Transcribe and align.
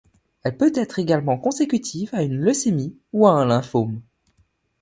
Elle 0.41 0.57
peut 0.57 0.71
être 0.73 0.97
également 0.97 1.37
consécutive 1.37 2.09
à 2.13 2.23
une 2.23 2.33
leucémie 2.33 2.97
ou 3.13 3.27
à 3.27 3.33
un 3.33 3.45
lymphome. 3.45 4.01